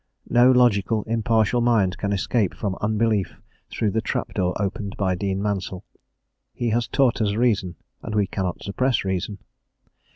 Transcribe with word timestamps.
No 0.31 0.49
logical, 0.49 1.03
impartial 1.03 1.61
mind 1.61 1.95
can 1.99 2.11
escape 2.11 2.55
from 2.55 2.75
unbelief 2.81 3.39
through 3.69 3.91
the 3.91 4.01
trap 4.01 4.33
door 4.33 4.59
opened 4.59 4.97
by 4.97 5.13
Dean 5.13 5.39
Mansel: 5.39 5.85
he 6.55 6.69
has 6.69 6.87
taught 6.87 7.21
us 7.21 7.35
reason, 7.35 7.75
and 8.01 8.15
we 8.15 8.25
cannot 8.25 8.63
suppress 8.63 9.05
reason. 9.05 9.37